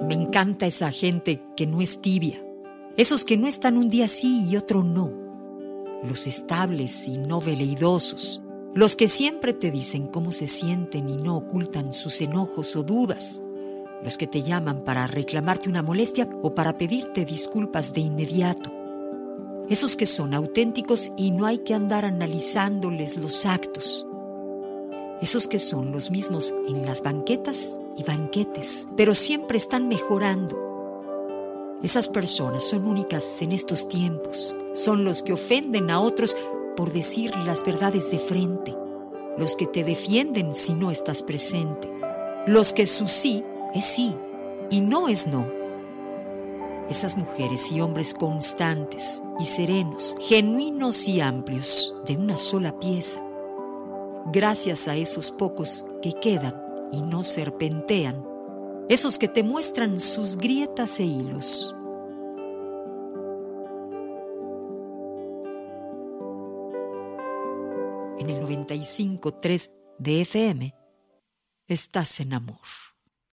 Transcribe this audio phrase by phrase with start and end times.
[0.00, 2.42] Me encanta esa gente que no es tibia,
[2.96, 5.12] esos que no están un día sí y otro no,
[6.02, 8.42] los estables y no veleidosos,
[8.74, 13.42] los que siempre te dicen cómo se sienten y no ocultan sus enojos o dudas,
[14.02, 18.72] los que te llaman para reclamarte una molestia o para pedirte disculpas de inmediato,
[19.68, 24.06] esos que son auténticos y no hay que andar analizándoles los actos,
[25.22, 31.78] esos que son los mismos en las banquetas y banquetes, pero siempre están mejorando.
[31.82, 36.36] Esas personas son únicas en estos tiempos, son los que ofenden a otros
[36.76, 38.74] por decir las verdades de frente,
[39.36, 41.90] los que te defienden si no estás presente,
[42.46, 44.14] los que su sí es sí
[44.70, 45.46] y no es no.
[46.88, 53.20] Esas mujeres y hombres constantes y serenos, genuinos y amplios, de una sola pieza.
[54.26, 56.54] Gracias a esos pocos que quedan
[56.92, 58.24] y no serpentean,
[58.88, 61.74] esos que te muestran sus grietas e hilos.
[68.18, 70.74] En el 95.3 de FM,
[71.66, 72.89] estás en amor.